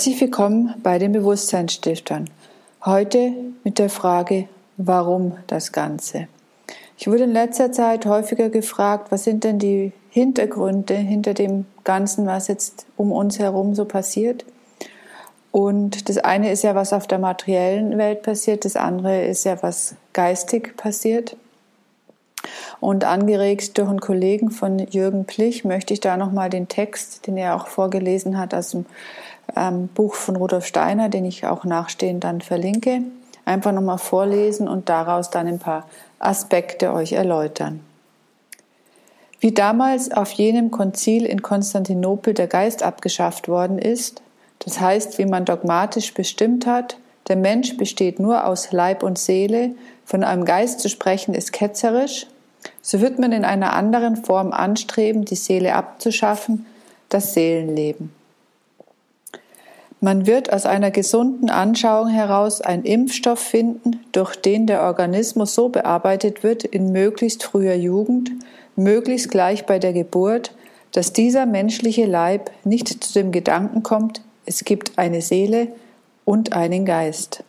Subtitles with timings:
[0.00, 2.30] Herzlich willkommen bei den Bewusstseinsstiftern.
[2.86, 4.48] Heute mit der Frage,
[4.78, 6.26] warum das Ganze?
[6.96, 12.24] Ich wurde in letzter Zeit häufiger gefragt, was sind denn die Hintergründe hinter dem Ganzen,
[12.24, 14.46] was jetzt um uns herum so passiert?
[15.52, 19.62] Und das eine ist ja, was auf der materiellen Welt passiert, das andere ist ja,
[19.62, 21.36] was geistig passiert.
[22.80, 27.36] Und angeregt durch einen Kollegen von Jürgen Plich möchte ich da nochmal den Text, den
[27.36, 28.86] er auch vorgelesen hat aus dem
[29.56, 33.02] ähm, Buch von Rudolf Steiner, den ich auch nachstehend dann verlinke,
[33.44, 35.86] einfach nochmal vorlesen und daraus dann ein paar
[36.18, 37.80] Aspekte euch erläutern.
[39.40, 44.22] Wie damals auf jenem Konzil in Konstantinopel der Geist abgeschafft worden ist,
[44.58, 46.98] das heißt, wie man dogmatisch bestimmt hat,
[47.28, 52.26] der Mensch besteht nur aus Leib und Seele, von einem Geist zu sprechen ist ketzerisch,
[52.82, 56.66] so wird man in einer anderen Form anstreben, die Seele abzuschaffen,
[57.08, 58.12] das Seelenleben.
[60.02, 65.68] Man wird aus einer gesunden Anschauung heraus einen Impfstoff finden, durch den der Organismus so
[65.68, 68.30] bearbeitet wird in möglichst früher Jugend,
[68.76, 70.54] möglichst gleich bei der Geburt,
[70.92, 75.68] dass dieser menschliche Leib nicht zu dem Gedanken kommt, es gibt eine Seele
[76.24, 77.44] und einen Geist.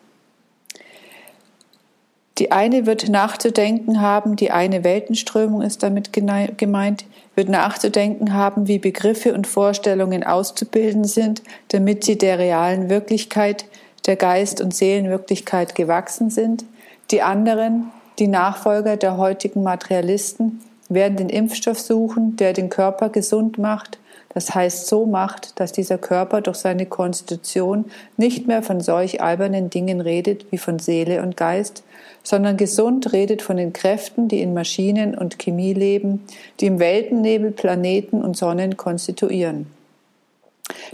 [2.37, 8.79] Die eine wird nachzudenken haben, die eine Weltenströmung ist damit gemeint, wird nachzudenken haben, wie
[8.79, 13.65] Begriffe und Vorstellungen auszubilden sind, damit sie der realen Wirklichkeit,
[14.05, 16.65] der Geist- und Seelenwirklichkeit gewachsen sind.
[17.11, 23.57] Die anderen, die Nachfolger der heutigen Materialisten, werden den Impfstoff suchen, der den Körper gesund
[23.57, 23.99] macht,
[24.33, 27.85] das heißt so macht, dass dieser Körper durch seine Konstitution
[28.17, 31.83] nicht mehr von solch albernen Dingen redet wie von Seele und Geist,
[32.23, 36.25] sondern gesund redet von den Kräften, die in Maschinen und Chemie leben,
[36.59, 39.67] die im Weltennebel Planeten und Sonnen konstituieren.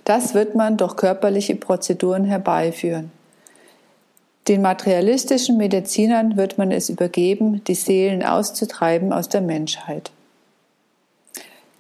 [0.06, 3.12] Das wird man durch körperliche Prozeduren herbeiführen.
[4.48, 10.12] Den materialistischen Medizinern wird man es übergeben, die Seelen auszutreiben aus der Menschheit.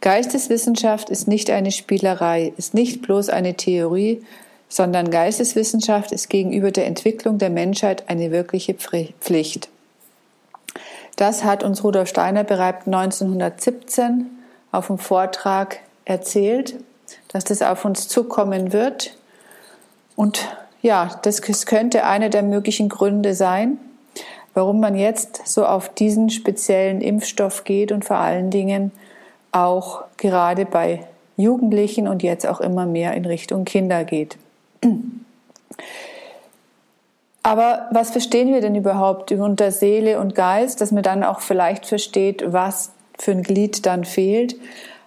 [0.01, 4.23] Geisteswissenschaft ist nicht eine Spielerei, ist nicht bloß eine Theorie,
[4.69, 9.69] sondern Geisteswissenschaft ist gegenüber der Entwicklung der Menschheit eine wirkliche Pflicht.
[11.15, 14.27] Das hat uns Rudolf Steiner bereits 1917
[14.71, 16.75] auf dem Vortrag erzählt,
[17.29, 19.17] dass das auf uns zukommen wird.
[20.15, 23.79] Und ja, das könnte einer der möglichen Gründe sein,
[24.53, 28.91] warum man jetzt so auf diesen speziellen Impfstoff geht und vor allen Dingen
[29.51, 31.05] auch gerade bei
[31.37, 34.37] Jugendlichen und jetzt auch immer mehr in Richtung Kinder geht.
[37.43, 41.85] Aber was verstehen wir denn überhaupt unter Seele und Geist, dass man dann auch vielleicht
[41.85, 44.57] versteht, was für ein Glied dann fehlt?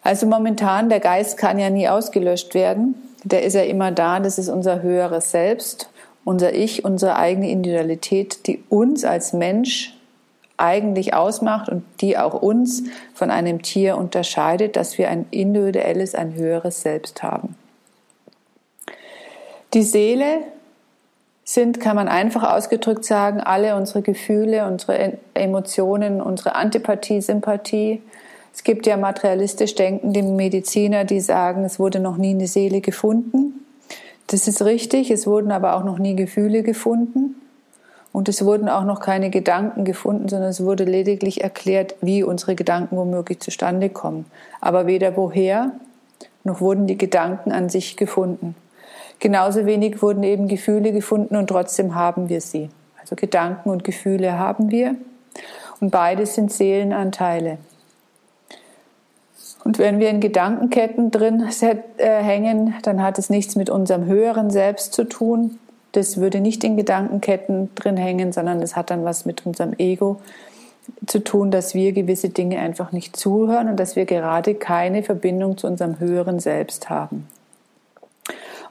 [0.03, 2.95] Also momentan, der Geist kann ja nie ausgelöscht werden.
[3.25, 5.91] Der ist ja immer da, das ist unser höheres Selbst,
[6.25, 9.95] unser Ich, unsere eigene Individualität, die uns als Mensch
[10.60, 12.84] eigentlich ausmacht und die auch uns
[13.15, 17.56] von einem Tier unterscheidet, dass wir ein individuelles, ein höheres Selbst haben.
[19.75, 20.38] Die Seele
[21.44, 28.03] sind, kann man einfach ausgedrückt sagen, alle unsere Gefühle, unsere Emotionen, unsere Antipathie, Sympathie.
[28.53, 33.65] Es gibt ja materialistisch denkende Mediziner, die sagen, es wurde noch nie eine Seele gefunden.
[34.26, 37.34] Das ist richtig, es wurden aber auch noch nie Gefühle gefunden.
[38.12, 42.56] Und es wurden auch noch keine Gedanken gefunden, sondern es wurde lediglich erklärt, wie unsere
[42.56, 44.26] Gedanken womöglich zustande kommen.
[44.60, 45.72] Aber weder woher,
[46.43, 48.56] noch wurden die Gedanken an sich gefunden.
[49.20, 52.70] Genauso wenig wurden eben Gefühle gefunden und trotzdem haben wir sie.
[53.00, 54.97] Also Gedanken und Gefühle haben wir
[55.81, 57.59] und beides sind Seelenanteile.
[59.62, 61.47] Und wenn wir in Gedankenketten drin
[61.99, 65.58] äh, hängen, dann hat es nichts mit unserem höheren Selbst zu tun,
[65.92, 70.20] das würde nicht in Gedankenketten drin hängen, sondern es hat dann was mit unserem Ego
[71.06, 75.56] zu tun, dass wir gewisse Dinge einfach nicht zuhören und dass wir gerade keine Verbindung
[75.56, 77.28] zu unserem höheren Selbst haben.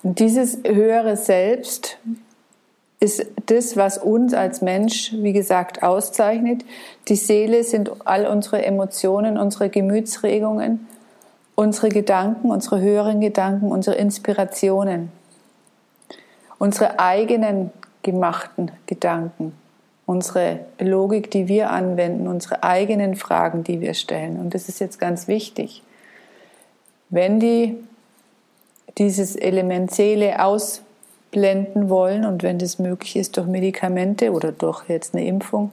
[0.04, 1.98] Und dieses höhere Selbst
[3.01, 6.66] ist das, was uns als Mensch, wie gesagt, auszeichnet.
[7.07, 10.88] Die Seele sind all unsere Emotionen, unsere Gemütsregungen,
[11.56, 15.12] unsere Gedanken, unsere höheren Gedanken, unsere Inspirationen
[16.60, 17.72] unsere eigenen
[18.04, 19.54] gemachten Gedanken,
[20.06, 24.40] unsere Logik, die wir anwenden, unsere eigenen Fragen, die wir stellen.
[24.40, 25.84] Und das ist jetzt ganz wichtig.
[27.10, 27.78] Wenn die
[28.98, 35.16] dieses Element Seele ausblenden wollen und wenn das möglich ist durch Medikamente oder durch jetzt
[35.16, 35.72] eine Impfung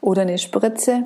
[0.00, 1.04] oder eine Spritze,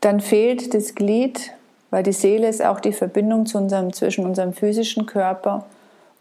[0.00, 1.52] dann fehlt das Glied,
[1.90, 5.64] weil die Seele ist auch die Verbindung zu unserem, zwischen unserem physischen Körper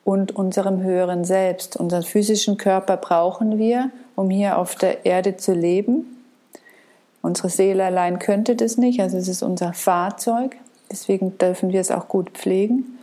[0.06, 1.76] und unserem höheren Selbst.
[1.76, 6.24] Unseren physischen Körper brauchen wir, um hier auf der Erde zu leben.
[7.22, 10.56] Unsere Seele allein könnte das nicht, also es ist unser Fahrzeug.
[10.92, 13.00] Deswegen dürfen wir es auch gut pflegen.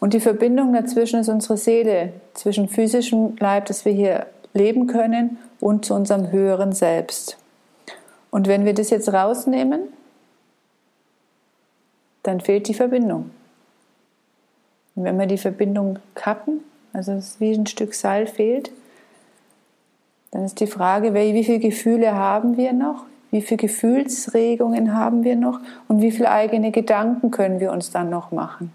[0.00, 5.38] Und die Verbindung dazwischen ist unsere Seele, zwischen physischem Leib, das wir hier leben können,
[5.60, 7.36] und zu unserem höheren Selbst.
[8.30, 9.82] Und wenn wir das jetzt rausnehmen,
[12.24, 13.30] dann fehlt die Verbindung.
[15.00, 16.60] Und wenn wir die Verbindung kappen,
[16.92, 18.70] also es wie ein Stück Seil fehlt,
[20.30, 23.04] dann ist die Frage, wie viele Gefühle haben wir noch?
[23.30, 25.58] Wie viele Gefühlsregungen haben wir noch?
[25.88, 28.74] Und wie viele eigene Gedanken können wir uns dann noch machen?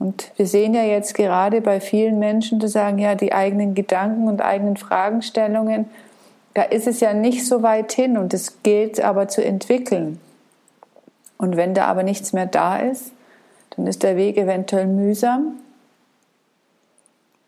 [0.00, 4.26] Und wir sehen ja jetzt gerade bei vielen Menschen, die sagen, ja, die eigenen Gedanken
[4.26, 5.88] und eigenen Fragestellungen,
[6.54, 10.18] da ist es ja nicht so weit hin und es gilt aber zu entwickeln.
[11.38, 13.12] Und wenn da aber nichts mehr da ist,
[13.76, 15.58] dann ist der Weg eventuell mühsam,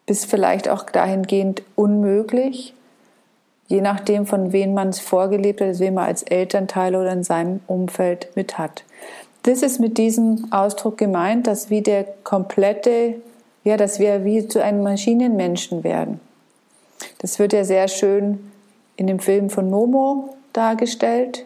[0.07, 2.75] bis vielleicht auch dahingehend unmöglich,
[3.69, 7.61] je nachdem, von wem man es vorgelebt hat, wen man als Elternteil oder in seinem
[7.67, 8.85] Umfeld mit hat.
[9.45, 13.17] Das ist mit diesem Ausdruck gemeint, dass wie der komplette,
[13.63, 16.21] ja, dass wir wie zu einem Maschinenmenschen werden.
[17.19, 18.51] Das wird ja sehr schön
[18.97, 21.45] in dem Film von Momo dargestellt,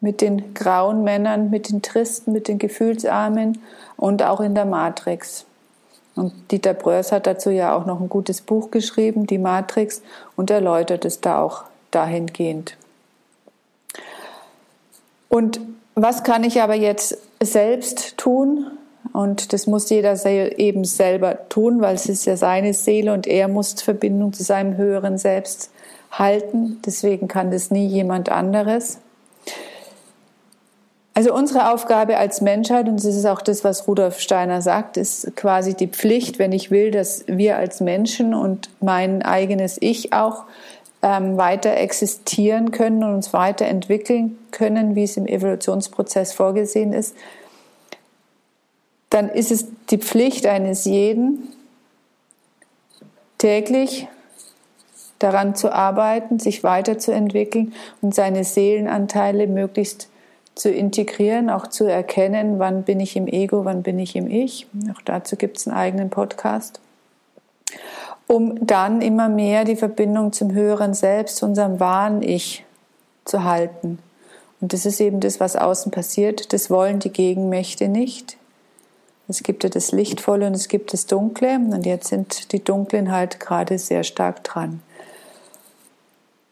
[0.00, 3.58] mit den grauen Männern, mit den Tristen, mit den Gefühlsarmen
[3.96, 5.46] und auch in der Matrix.
[6.14, 10.02] Und Dieter Bröers hat dazu ja auch noch ein gutes Buch geschrieben, die Matrix,
[10.34, 12.76] und erläutert es da auch dahingehend.
[15.28, 15.60] Und
[15.94, 18.66] was kann ich aber jetzt selbst tun?
[19.12, 20.26] Und das muss jeder
[20.58, 24.76] eben selber tun, weil es ist ja seine Seele und er muss Verbindung zu seinem
[24.76, 25.70] höheren Selbst
[26.10, 26.80] halten.
[26.84, 28.98] Deswegen kann das nie jemand anderes.
[31.16, 35.34] Also unsere Aufgabe als Menschheit, und das ist auch das, was Rudolf Steiner sagt, ist
[35.34, 40.44] quasi die Pflicht, wenn ich will, dass wir als Menschen und mein eigenes Ich auch
[41.00, 47.16] ähm, weiter existieren können und uns weiterentwickeln können, wie es im Evolutionsprozess vorgesehen ist,
[49.08, 51.48] dann ist es die Pflicht eines jeden,
[53.38, 54.06] täglich
[55.18, 57.72] daran zu arbeiten, sich weiterzuentwickeln
[58.02, 60.10] und seine Seelenanteile möglichst
[60.56, 64.66] zu integrieren, auch zu erkennen, wann bin ich im Ego, wann bin ich im Ich.
[64.92, 66.80] Auch dazu gibt es einen eigenen Podcast.
[68.26, 72.64] Um dann immer mehr die Verbindung zum höheren Selbst, zu unserem wahren Ich
[73.26, 73.98] zu halten.
[74.60, 76.54] Und das ist eben das, was außen passiert.
[76.54, 78.38] Das wollen die Gegenmächte nicht.
[79.28, 81.56] Es gibt ja das Lichtvolle und es gibt das Dunkle.
[81.56, 84.80] Und jetzt sind die Dunklen halt gerade sehr stark dran.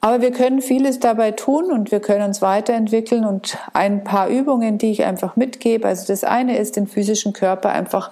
[0.05, 4.77] Aber wir können vieles dabei tun und wir können uns weiterentwickeln und ein paar Übungen,
[4.77, 5.89] die ich einfach mitgebe.
[5.89, 8.11] Also das eine ist, den physischen Körper einfach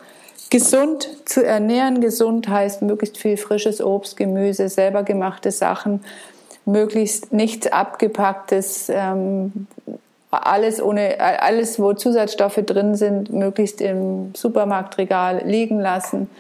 [0.49, 2.01] gesund zu ernähren.
[2.01, 6.03] Gesund heißt möglichst viel frisches Obst, Gemüse, selber gemachte Sachen,
[6.65, 9.67] möglichst nichts abgepacktes, ähm,
[10.31, 16.31] alles ohne, alles, wo Zusatzstoffe drin sind, möglichst im Supermarktregal liegen lassen.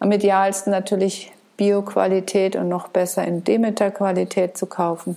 [0.00, 5.16] Am idealsten natürlich Bio-Qualität und noch besser in Demeter-Qualität zu kaufen.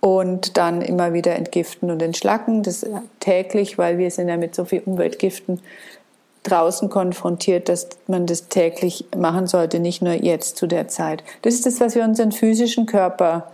[0.00, 2.84] Und dann immer wieder entgiften und entschlacken, das
[3.20, 5.60] täglich, weil wir sind ja mit so viel Umweltgiften
[6.42, 11.22] draußen konfrontiert, dass man das täglich machen sollte, nicht nur jetzt zu der Zeit.
[11.42, 13.52] Das ist das, was wir unseren physischen Körper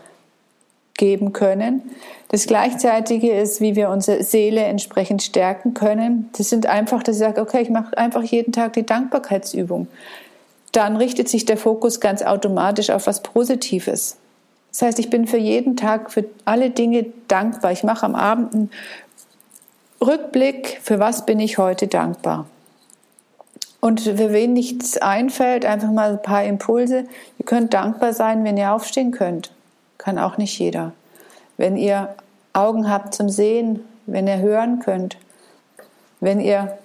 [0.97, 1.83] geben können.
[2.29, 6.31] Das Gleichzeitige ist, wie wir unsere Seele entsprechend stärken können.
[6.37, 9.87] Das sind einfach, dass ich sage, okay, ich mache einfach jeden Tag die Dankbarkeitsübung
[10.73, 14.17] dann richtet sich der Fokus ganz automatisch auf was Positives.
[14.71, 17.73] Das heißt, ich bin für jeden Tag, für alle Dinge dankbar.
[17.73, 18.71] Ich mache am Abend einen
[20.01, 22.47] Rückblick, für was bin ich heute dankbar.
[23.81, 27.07] Und für wen nichts einfällt, einfach mal ein paar Impulse.
[27.39, 29.53] Ihr könnt dankbar sein, wenn ihr aufstehen könnt.
[29.99, 30.93] Kann auch nicht jeder.
[31.57, 32.15] Wenn ihr
[32.53, 35.17] Augen habt zum Sehen, wenn ihr hören könnt,
[36.21, 36.79] wenn ihr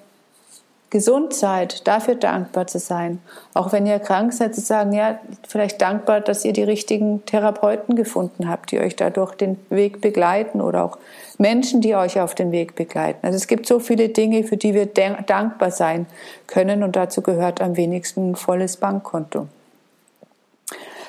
[0.94, 3.20] gesund seid, dafür dankbar zu sein.
[3.56, 7.96] Auch wenn ihr krank seid, zu sagen, ja, vielleicht dankbar, dass ihr die richtigen Therapeuten
[7.96, 11.00] gefunden habt, die euch dadurch den Weg begleiten oder auch
[11.40, 13.26] Menschen, die euch auf den Weg begleiten.
[13.26, 16.06] Also es gibt so viele Dinge, für die wir dankbar sein
[16.46, 19.48] können und dazu gehört am wenigsten ein volles Bankkonto.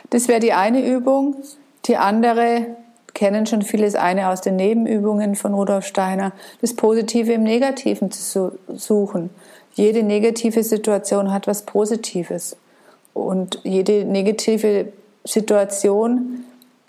[0.08, 1.36] Das wäre die eine Übung.
[1.84, 2.68] Die andere
[3.14, 8.59] kennen schon vieles eine aus den Nebenübungen von Rudolf Steiner, das Positive im Negativen zu
[8.75, 9.30] suchen
[9.75, 12.56] jede negative Situation hat was Positives.
[13.12, 14.92] Und jede negative
[15.25, 16.44] Situation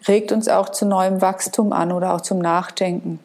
[0.07, 3.19] regt uns auch zu neuem Wachstum an oder auch zum Nachdenken.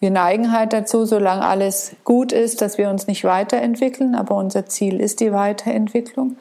[0.00, 4.66] Wir neigen halt dazu, solange alles gut ist, dass wir uns nicht weiterentwickeln, aber unser
[4.66, 6.36] Ziel ist die Weiterentwicklung.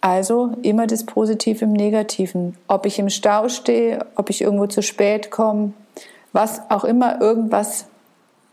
[0.00, 2.56] Also immer das Positive im Negativen.
[2.68, 5.72] Ob ich im Stau stehe, ob ich irgendwo zu spät komme,
[6.32, 7.86] was auch immer, irgendwas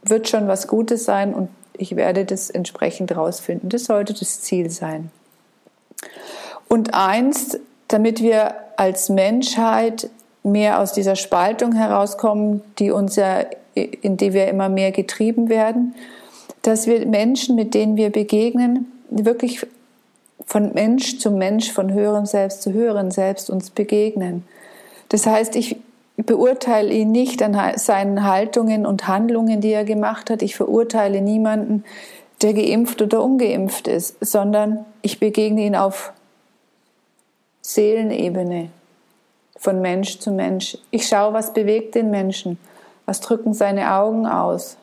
[0.04, 3.70] wird schon was Gutes sein und ich werde das entsprechend rausfinden.
[3.70, 5.12] Das sollte das Ziel sein.
[6.68, 10.10] Und eins, damit wir als Menschheit
[10.44, 15.96] mehr aus dieser Spaltung herauskommen, die uns ja, in die wir immer mehr getrieben werden,
[16.62, 19.66] dass wir Menschen, mit denen wir begegnen, wirklich
[20.46, 24.46] von Mensch zu Mensch, von höherem Selbst zu höherem Selbst uns begegnen.
[25.10, 25.78] Das heißt, ich
[26.18, 30.42] beurteile ihn nicht an seinen Haltungen und Handlungen, die er gemacht hat.
[30.42, 31.84] Ich verurteile niemanden,
[32.42, 36.14] der geimpft oder ungeimpft ist, sondern ich begegne ihn auf
[37.62, 38.70] Seelenebene,
[39.58, 40.78] von Mensch zu Mensch.
[40.92, 42.58] Ich schaue, was bewegt den Menschen,
[43.06, 44.78] was drücken seine Augen aus,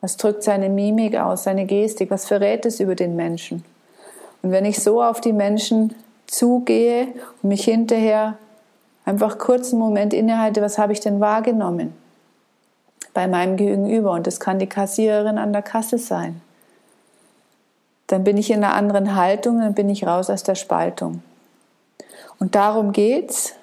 [0.00, 3.64] was drückt seine Mimik aus, seine Gestik, was verrät es über den Menschen.
[4.44, 5.94] Und wenn ich so auf die Menschen
[6.26, 7.06] zugehe
[7.40, 8.36] und mich hinterher
[9.06, 11.94] einfach kurz einen Moment innehalte, was habe ich denn wahrgenommen
[13.14, 14.10] bei meinem Gegenüber?
[14.10, 16.42] Und das kann die Kassiererin an der Kasse sein.
[18.06, 21.22] Dann bin ich in einer anderen Haltung, dann bin ich raus aus der Spaltung.
[22.38, 23.54] Und darum geht's.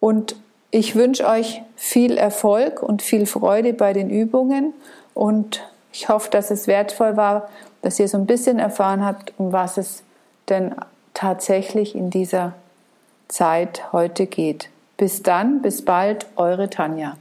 [0.00, 0.36] Und
[0.70, 4.72] ich wünsche euch viel Erfolg und viel Freude bei den Übungen
[5.12, 5.62] und
[5.94, 7.48] ich hoffe, dass es wertvoll war,
[7.82, 10.02] dass ihr so ein bisschen erfahren habt, um was es
[10.48, 10.74] denn
[11.14, 12.54] tatsächlich in dieser
[13.28, 14.70] Zeit heute geht.
[14.96, 17.16] Bis dann, bis bald, eure Tanja.